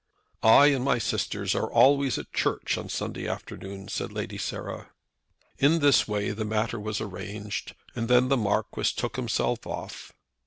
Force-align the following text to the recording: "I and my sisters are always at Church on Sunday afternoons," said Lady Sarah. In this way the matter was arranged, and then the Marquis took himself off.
"I 0.41 0.69
and 0.73 0.83
my 0.83 0.97
sisters 0.97 1.53
are 1.53 1.71
always 1.71 2.17
at 2.17 2.33
Church 2.33 2.75
on 2.75 2.89
Sunday 2.89 3.27
afternoons," 3.27 3.93
said 3.93 4.11
Lady 4.11 4.39
Sarah. 4.39 4.89
In 5.59 5.77
this 5.77 6.07
way 6.07 6.31
the 6.31 6.43
matter 6.43 6.79
was 6.79 6.99
arranged, 6.99 7.75
and 7.95 8.07
then 8.07 8.27
the 8.27 8.35
Marquis 8.35 8.95
took 8.95 9.15
himself 9.15 9.67
off. 9.67 10.11